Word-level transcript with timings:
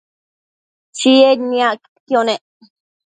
Chied 0.97 1.39
niacquidquio 1.49 2.19
nec 2.27 2.43